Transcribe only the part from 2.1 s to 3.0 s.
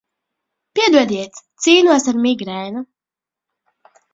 ar migrēnu.